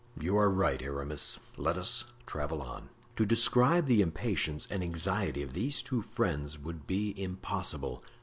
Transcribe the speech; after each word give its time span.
"You 0.19 0.35
are 0.37 0.49
right, 0.49 0.81
Aramis, 0.81 1.37
let 1.57 1.77
us 1.77 2.05
travel 2.25 2.63
on." 2.63 2.89
To 3.17 3.23
describe 3.23 3.85
the 3.85 4.01
impatience 4.01 4.65
and 4.65 4.81
anxiety 4.81 5.43
of 5.43 5.53
these 5.53 5.83
two 5.83 6.01
friends 6.01 6.57
would 6.57 6.87
be 6.87 7.13
impossible. 7.21 8.03